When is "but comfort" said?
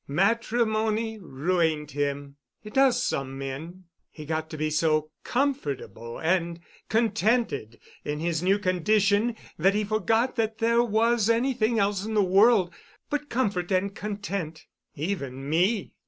13.11-13.71